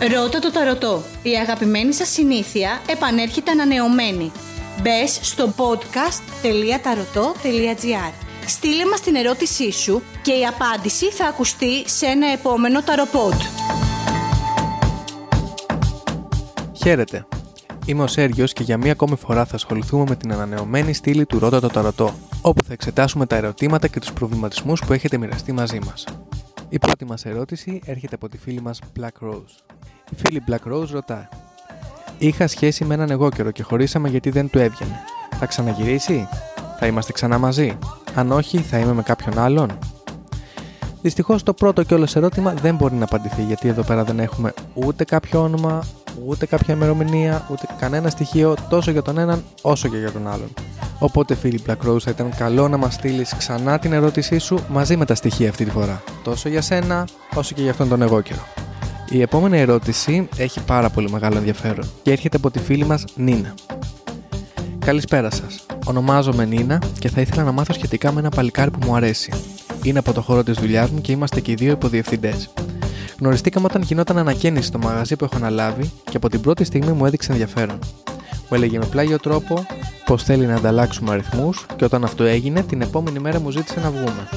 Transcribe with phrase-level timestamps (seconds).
[0.00, 1.02] Ρώτα το ταρωτό.
[1.22, 4.32] Η αγαπημένη σας συνήθεια επανέρχεται ανανεωμένη.
[4.82, 8.12] Μπες στο podcast.tarotot.gr
[8.46, 13.34] Στείλε μας την ερώτησή σου και η απάντηση θα ακουστεί σε ένα επόμενο ταροπότ.
[16.72, 17.26] Χαίρετε.
[17.86, 21.38] Είμαι ο Σέργιος και για μία ακόμη φορά θα ασχοληθούμε με την ανανεωμένη στήλη του
[21.38, 25.78] Ρώτα το Ταρωτό, όπου θα εξετάσουμε τα ερωτήματα και τους προβληματισμούς που έχετε μοιραστεί μαζί
[25.86, 26.04] μας.
[26.68, 29.74] Η πρώτη μας ερώτηση έρχεται από τη φίλη μας Black Rose.
[30.14, 31.28] Η φίλη Black Rose ρωτά
[32.18, 35.00] Είχα σχέση με έναν εγώ καιρό και χωρίσαμε γιατί δεν του έβγαινε.
[35.38, 36.28] Θα ξαναγυρίσει;
[36.78, 37.78] Θα είμαστε ξανά μαζί;
[38.14, 39.78] Αν όχι, θα είμαι με κάποιον άλλον;
[41.02, 44.52] Δυστυχώς το πρώτο και όλο ερώτημα δεν μπορεί να απαντηθεί γιατί εδώ πέρα δεν έχουμε
[44.74, 45.84] ούτε κάποιο όνομα,
[46.26, 50.48] ούτε κάποια ημερομηνία, ούτε κανένα στοιχείο τόσο για τον έναν όσο και για τον άλλον.
[50.98, 54.96] Οπότε φίλοι Black Rose θα ήταν καλό να μας στείλεις ξανά την ερώτησή σου μαζί
[54.96, 56.02] με τα στοιχεία αυτή τη φορά.
[56.22, 58.63] Τόσο για σένα όσο και για αυτόν τον εγώ καιρό.
[59.10, 63.54] Η επόμενη ερώτηση έχει πάρα πολύ μεγάλο ενδιαφέρον και έρχεται από τη φίλη μας Νίνα.
[64.78, 65.66] Καλησπέρα σας.
[65.86, 69.32] Ονομάζομαι Νίνα και θα ήθελα να μάθω σχετικά με ένα παλικάρι που μου αρέσει.
[69.82, 72.50] Είναι από το χώρο της δουλειάς μου και είμαστε και οι δύο υποδιευθυντές.
[73.20, 77.06] Γνωριστήκαμε όταν γινόταν ανακαίνιση στο μαγαζί που έχω αναλάβει και από την πρώτη στιγμή μου
[77.06, 77.78] έδειξε ενδιαφέρον.
[78.30, 79.66] Μου έλεγε με πλάγιο τρόπο
[80.04, 83.90] πως θέλει να ανταλλάξουμε αριθμούς και όταν αυτό έγινε, την επόμενη μέρα μου ζήτησε να
[83.90, 84.28] βγούμε.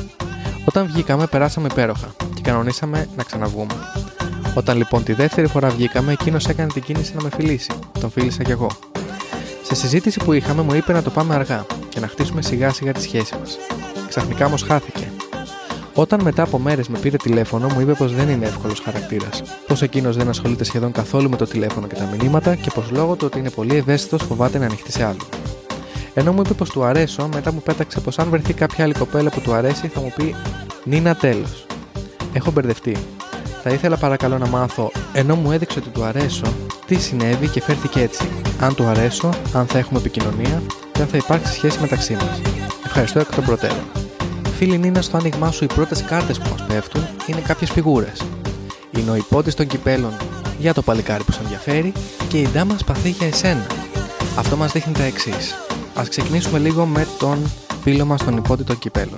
[0.66, 3.74] Όταν βγήκαμε, περάσαμε υπέροχα και κανονίσαμε να ξαναβγούμε.
[4.58, 7.72] Όταν λοιπόν τη δεύτερη φορά βγήκαμε, εκείνος έκανε την κίνηση να με φιλήσει.
[8.00, 8.68] Τον φίλησα κι εγώ.
[9.64, 12.92] Σε συζήτηση που είχαμε, μου είπε να το πάμε αργά και να χτίσουμε σιγά σιγά
[12.92, 13.58] τη σχέση μας.
[14.08, 15.12] Ξαφνικά όμως χάθηκε.
[15.94, 19.42] Όταν μετά από μέρες με πήρε τηλέφωνο, μου είπε πως δεν είναι εύκολος χαρακτήρας.
[19.68, 23.16] Πως εκείνος δεν ασχολείται σχεδόν καθόλου με το τηλέφωνο και τα μηνύματα και πως λόγω
[23.16, 25.22] του ότι είναι πολύ ευαίσθητος φοβάται να ανοιχτεί σε άλλο.
[26.14, 29.30] Ενώ μου είπε πως του αρέσω, μετά μου πέταξε πως αν βρεθεί κάποια άλλη κοπέλα
[29.30, 30.36] που του αρέσει θα μου πει
[30.84, 31.66] Νίνα τέλος.
[32.34, 32.98] Έχω μπερδευτεί.
[33.70, 36.46] Θα ήθελα παρακαλώ να μάθω, ενώ μου έδειξε ότι του αρέσω,
[36.86, 38.30] τι συνέβη και φέρθηκε έτσι.
[38.60, 42.42] Αν του αρέσω, αν θα έχουμε επικοινωνία και αν θα υπάρξει σχέση μεταξύ μας.
[42.86, 43.84] Ευχαριστώ εκ των προτέρων.
[44.58, 48.22] Φίλη Νίνα, στο άνοιγμά σου οι πρώτες κάρτες που μας πέφτουν είναι κάποιες φιγούρες.
[48.98, 50.14] Είναι ο υπότη των κυπέλων
[50.60, 51.94] για το παλικάρι που σε ενδιαφέρει
[52.28, 53.66] και η ντάμα σπαθεί για εσένα.
[54.38, 55.56] Αυτό μας δείχνει τα εξής.
[56.00, 59.18] Α ξεκινήσουμε λίγο με τον φίλο μας τον υπότη των κυπέλων.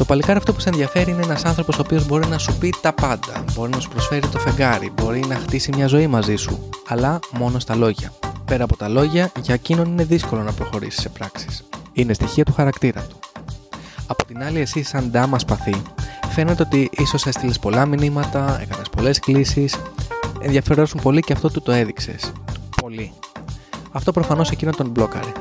[0.00, 2.74] Το παλικάρι αυτό που σε ενδιαφέρει είναι ένας άνθρωπος ο οποίος μπορεί να σου πει
[2.80, 3.44] τα πάντα.
[3.54, 6.68] Μπορεί να σου προσφέρει το φεγγάρι, μπορεί να χτίσει μια ζωή μαζί σου.
[6.88, 8.12] Αλλά μόνο στα λόγια.
[8.44, 11.64] Πέρα από τα λόγια, για εκείνον είναι δύσκολο να προχωρήσεις σε πράξεις.
[11.92, 13.18] Είναι στοιχεία του χαρακτήρα του.
[14.06, 15.82] Από την άλλη, εσύ, σαν ντάμα σπαθή,
[16.30, 19.76] φαίνεται ότι ίσως έστειλες πολλά μηνύματα, έκανες πολλές κλήσεις,
[20.40, 22.32] ενδιαφερόσουν πολύ και αυτό του το έδειξες.
[22.82, 23.12] Πολύ.
[23.92, 25.32] Αυτό προφανώς εκείνο τον μπλόκαρε.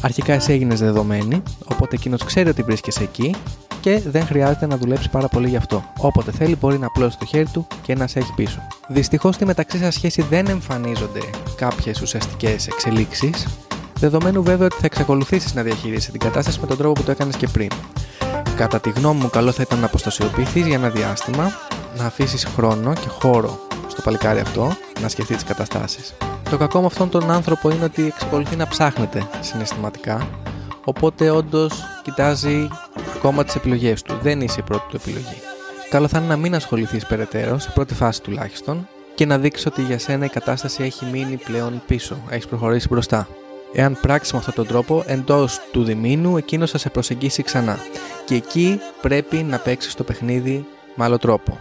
[0.00, 3.34] Αρχικά εσύ έγινες δεδομένη, οπότε εκείνος ξέρει ότι βρίσκεσαι εκεί
[3.80, 5.84] και δεν χρειάζεται να δουλέψει πάρα πολύ γι' αυτό.
[5.98, 8.58] Όποτε θέλει, μπορεί να απλώσει το χέρι του και να σε έχει πίσω.
[8.88, 11.20] Δυστυχώς στη μεταξύ σας σχέση δεν εμφανίζονται
[11.56, 13.46] κάποιες ουσιαστικές εξελίξεις,
[13.98, 17.36] δεδομένου βέβαια ότι θα εξακολουθήσεις να διαχειρίσει την κατάσταση με τον τρόπο που το έκανες
[17.36, 17.68] και πριν.
[18.56, 21.52] Κατά τη γνώμη μου, καλό θα ήταν να αποστασιοποιηθείς για ένα διάστημα,
[21.96, 26.14] να αφήσεις χρόνο και χώρο στο παλικάρι αυτό, να σκεφτεί τις καταστάσεις.
[26.50, 30.28] Το κακό με αυτόν τον άνθρωπο είναι ότι εξακολουθεί να ψάχνεται συναισθηματικά,
[30.84, 32.68] οπότε όντως κοιτάζει
[33.18, 34.18] ακόμα τις επιλογές του.
[34.22, 35.42] Δεν είσαι η πρώτη του επιλογή.
[35.90, 39.82] Καλό θα είναι να μην ασχοληθείς περαιτέρω, σε πρώτη φάση τουλάχιστον, και να δείξεις ότι
[39.82, 43.28] για σένα η κατάσταση έχει μείνει πλέον πίσω, έχεις προχωρήσει μπροστά.
[43.72, 47.78] Εάν πράξεις με αυτόν τον τρόπο, εντός του διμήνου εκείνος θα σε προσεγγίσει ξανά.
[48.24, 51.58] Και εκεί πρέπει να παίξεις το παιχνίδι με άλλο τρόπο.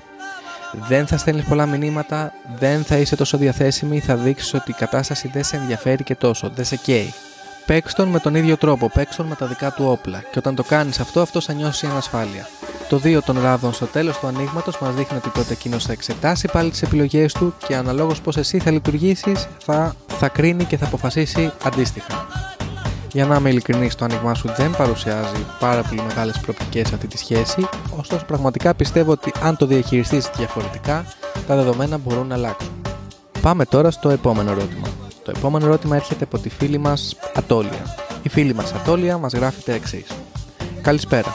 [0.88, 5.29] Δεν θα στέλνεις πολλά μηνύματα, δεν θα είσαι τόσο διαθέσιμη, θα δείξεις ότι η κατάσταση
[5.34, 7.13] δεν σε ενδιαφέρει και τόσο, δεν σε καίει.
[7.67, 10.19] Παίξ τον με τον ίδιο τρόπο, παίξ τον με τα δικά του όπλα.
[10.31, 12.47] Και όταν το κάνεις αυτό, αυτό θα νιώσει ανασφάλεια.
[12.89, 16.47] Το 2 των ράδων στο τέλος του ανοίγματος μας δείχνει ότι τότε εκείνος θα εξετάσει
[16.51, 20.85] πάλι τις επιλογές του και αναλόγως πώς εσύ θα λειτουργήσεις, θα, θα κρίνει και θα
[20.85, 22.27] αποφασίσει αντίστοιχα.
[23.11, 27.07] Για να είμαι ειλικρινής, το άνοιγμά σου δεν παρουσιάζει πάρα πολύ μεγάλες προοπτικές σε αυτή
[27.07, 27.67] τη σχέση,
[27.97, 31.06] ωστόσο πραγματικά πιστεύω ότι αν το διαχειριστείς διαφορετικά,
[31.47, 32.72] τα δεδομένα μπορούν να αλλάξουν.
[33.41, 34.87] Πάμε τώρα στο επόμενο ερώτημα.
[35.27, 37.95] Το επόμενο ερώτημα έρχεται από τη φίλη μας Ατόλια.
[38.24, 40.07] Η φίλη μας Ατόλια μας γράφει τα εξής.
[40.81, 41.31] Καλησπέρα.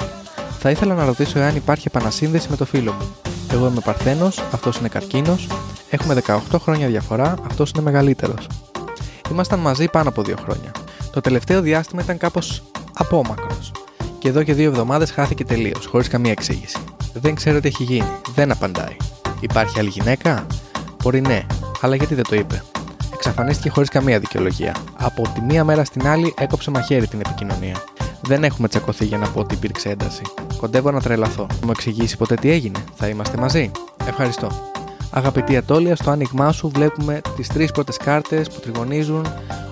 [0.59, 3.09] Θα ήθελα να ρωτήσω εάν υπάρχει επανασύνδεση με το φίλο μου.
[3.53, 5.47] Εγώ είμαι Παρθένος, αυτός είναι καρκίνος,
[5.91, 8.47] έχουμε 18 χρόνια διαφορά, αυτός είναι μεγαλύτερος.
[9.31, 10.71] Ήμασταν μαζί πάνω από 2 χρόνια.
[11.12, 12.62] Το τελευταίο διάστημα ήταν κάπως
[12.93, 13.73] απόμακρος.
[14.19, 16.79] Και εδώ και δύο εβδομάδες χάθηκε τελείως, χωρίς καμία εξήγηση.
[17.12, 18.97] Δεν ξέρω τι έχει γίνει, δεν απαντάει.
[19.41, 20.47] Υπάρχει άλλη γυναίκα;
[21.03, 21.47] Μπορεί ναι,
[21.81, 22.62] αλλά γιατί δεν το είπε;
[23.25, 24.77] Εξαφανίστηκε χωρίς καμία δικαιολογία.
[24.95, 27.77] Από τη μία μέρα στην άλλη έκοψε μαχαίρι την επικοινωνία.
[28.23, 30.23] Δεν έχουμε τσακωθεί για να πω ότι υπήρξε ένταση.
[30.57, 31.47] Κοντεύω να τρελαθώ.
[31.65, 32.79] Μου εξηγήσει ποτέ τι έγινε.
[32.95, 33.71] Θα είμαστε μαζί.
[34.07, 34.49] Ευχαριστώ.
[35.11, 39.27] Αγαπητή Ατόλια, στο άνοιγμά σου βλέπουμε τις τρεις πρώτες κάρτες που τριγωνίζουν,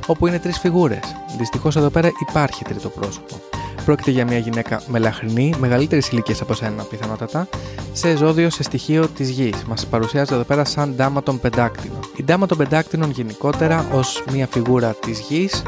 [0.06, 1.16] όπου είναι τρεις φιγούρες.
[1.38, 3.40] Δυστυχώς εδώ πέρα υπάρχει τρίτο πρόσωπο.
[3.84, 7.48] Πρόκειται για μια γυναίκα μελαχρινή, μεγαλύτερης ηλικίας από σένα πιθανότατα,
[7.92, 9.64] σε ζώδιο σε στοιχείο της γης.
[9.68, 11.98] Μας παρουσιάζεται εδώ πέρα σαν ντάμα των πεντάκτηνων.
[12.16, 15.62] Η ντάμα των πεντάκτηνων γενικότερα ως μια φιγούρα της γης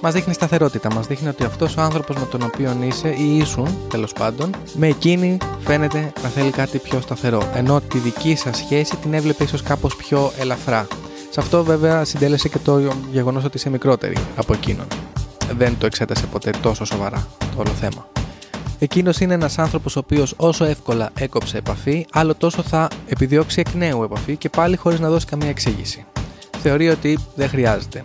[0.00, 0.94] μας δείχνει σταθερότητα.
[0.94, 4.86] Μας δείχνει ότι αυτός ο άνθρωπος με τον οποίο είσαι ή ήσουν τέλος πάντων, με
[4.86, 7.50] εκείνη φαίνεται να θέλει κάτι πιο σταθερό.
[7.54, 10.86] Ενώ τη δική σας σχέση την έβλεπε ίσως κάπως πιο ελαφρά.
[11.30, 14.86] Σε αυτό βέβαια συντέλεσε και το γεγονός ότι είσαι μικρότερη από εκείνον
[15.56, 18.17] δεν το εξέτασε ποτέ τόσο σοβαρά το όλο θέμα.
[18.80, 23.74] Εκείνος είναι ένας άνθρωπος ο οποίος όσο εύκολα έκοψε επαφή, άλλο τόσο θα επιδιώξει εκ
[23.74, 26.04] νέου επαφή και πάλι χωρίς να δώσει καμία εξήγηση.
[26.62, 28.04] Θεωρεί ότι δεν χρειάζεται.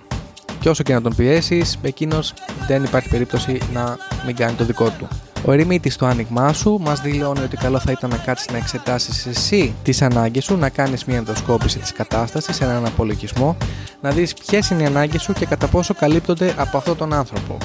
[0.60, 2.34] Και όσο και να τον πιέσεις, εκείνος
[2.68, 5.08] δεν υπάρχει περίπτωση να μην κάνει το δικό του.
[5.46, 9.26] Ο ερημίτης στο άνοιγμά σου μας δηλώνει ότι καλό θα ήταν να κάτσεις να εξετάσεις
[9.26, 13.58] εσύ τις ανάγκες σου, να κάνεις μια ενδοσκόπηση της κατάστασης, έναν απολογισμό,
[14.02, 17.58] να δεις ποιες είναι οι ανάγκες σου και κατά πόσο καλύπτονται από αυτόν τον άνθρωπο.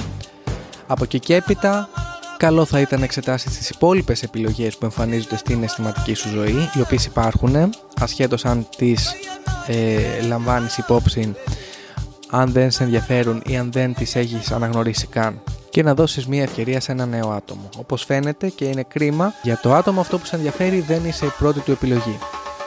[0.87, 1.89] Από εκεί και έπειτα,
[2.39, 6.81] καλό θα ήταν να εξετάσεις τις υπόλοιπες επιλογές που εμφανίζονται στην αισθηματική σου ζωή, οι
[6.81, 7.69] οποίες υπάρχουν,
[7.99, 9.13] ασχέτως αν τις
[9.67, 11.35] ε, λαμβάνεις υπόψη
[12.29, 16.43] αν δεν σε ενδιαφέρουν ή αν δεν τις έχεις αναγνωρίσει καν και να δώσεις μια
[16.43, 17.69] ευκαιρία σε ένα νέο άτομο.
[17.77, 21.31] Όπως φαίνεται και είναι κρίμα, για το άτομο αυτό που σε ενδιαφέρει δεν είσαι η
[21.37, 22.17] πρώτη του επιλογή.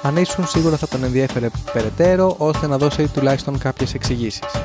[0.02, 4.64] Αν ήσουν σίγουρα θα τον ενδιαφέρε περαιτέρω ώστε να δώσει τουλάχιστον κάποιες εξηγήσεις.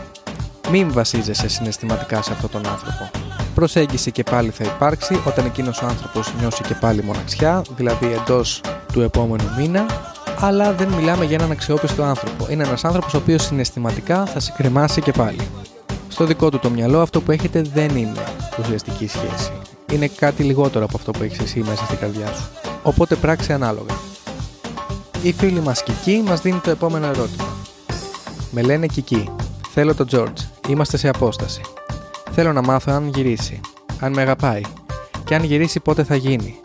[0.71, 3.26] Μην βασίζεσαι συναισθηματικά σε αυτόν τον άνθρωπο.
[3.57, 8.61] Προσέγγιση και πάλι θα υπάρξει όταν εκείνος ο άνθρωπος νιώσει και πάλι μοναξιά, δηλαδή εντός
[8.93, 9.85] του επόμενου μήνα,
[10.39, 12.45] αλλά δεν μιλάμε για έναν αξιόπιστο άνθρωπο.
[12.49, 15.39] Είναι ένας άνθρωπος ο οποίος συναισθηματικά θα σε κρεμάσει και πάλι.
[16.07, 18.23] Στο δικό του το μυαλό αυτό που έχετε δεν είναι
[18.59, 19.51] ουσιαστική σχέση.
[19.91, 22.49] Είναι κάτι λιγότερο από αυτό που έχεις εσύ μέσα στην καρδιά σου.
[22.83, 23.95] Οπότε πράξε ανάλογα.
[25.21, 27.47] Η φίλη μας Κική μας δίνει το επόμενο ερώτημα.
[28.51, 29.29] Με λένε Κική.
[29.73, 30.69] Θέλω τον George.
[30.69, 31.61] Είμαστε σε απόσταση.
[32.39, 33.59] Θέλω να μάθω αν γυρίσει.
[33.99, 34.61] Αν με αγαπάει.
[35.23, 36.59] Και αν γυρίσει πότε θα γίνει.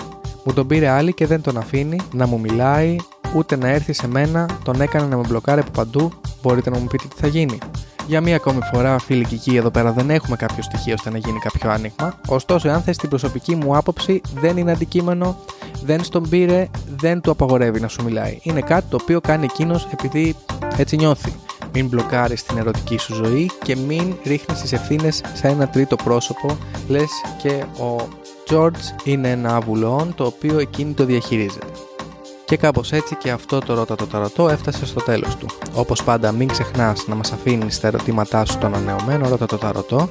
[0.44, 2.96] Μου τον πήρε άλλη και δεν τον αφήνει να μου μιλάει,
[3.34, 6.12] ούτε να έρθει σε μένα, τον έκανε να με μπλοκάρει από παντού.
[6.42, 7.58] Μπορείτε να μου πείτε τι θα γίνει.
[8.06, 11.38] Για μία ακόμη φορά, φίλοι και εδώ πέρα δεν έχουμε κάποιο στοιχείο ώστε να γίνει
[11.38, 12.20] κάποιο άνοιγμα.
[12.26, 15.36] Ωστόσο, αν θες την προσωπική μου άποψη, δεν είναι αντικείμενο,
[15.84, 18.38] δεν στον πήρε, δεν του απαγορεύει να σου μιλάει.
[18.42, 20.36] Είναι κάτι το οποίο κάνει εκείνος επειδή
[20.76, 21.32] έτσι νιώθει.
[21.74, 26.56] Μην μπλοκάρεις την ερωτική σου ζωή και μην ρίχνεις τις ευθύνες σε ένα τρίτο πρόσωπο,
[26.88, 27.10] λες
[27.42, 28.08] και ο
[28.50, 31.66] George είναι ένα αβουλόν το οποίο εκείνη το διαχειρίζεται.
[32.44, 35.46] Και κάπως έτσι και αυτό το ρώτα το ταρωτό έφτασε στο τέλος του.
[35.74, 40.08] Όπως πάντα μην ξεχνάς να μας αφήνεις τα ερωτήματά σου στο ανανεωμένο ρώτα το ταρωτό.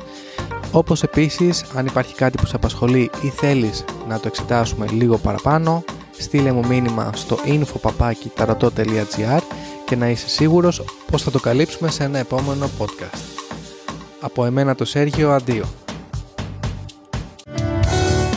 [0.72, 5.84] Όπως επίσης αν υπάρχει κάτι που σε απασχολεί ή θέλεις να το εξετάσουμε λίγο παραπάνω,
[6.18, 9.42] στείλε μου μήνυμα στο info.tarotot.gr
[9.92, 13.20] και να είσαι σίγουρος πως θα το καλύψουμε σε ένα επόμενο podcast.
[14.20, 15.66] Από εμένα το Σέργιο, αντίο.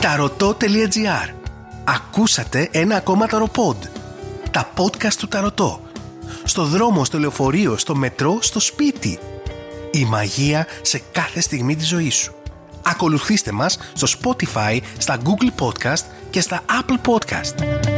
[0.01, 1.35] Tarotot.gr
[1.85, 3.85] Ακούσατε ένα ακόμα ταροπόντ.
[4.51, 5.81] Τα podcast του Ταρωτό.
[6.45, 9.19] Στο δρόμο, στο λεωφορείο, στο μετρό, στο σπίτι.
[9.91, 12.35] Η μαγεία σε κάθε στιγμή της ζωής σου.
[12.83, 17.94] Ακολουθήστε μας στο Spotify, στα Google Podcast και στα Apple Podcast.